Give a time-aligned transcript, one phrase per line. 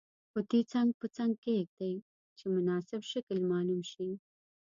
[0.33, 1.95] قطي څنګ په څنګ کیږدئ
[2.37, 4.09] چې مناسب شکل معلوم شي.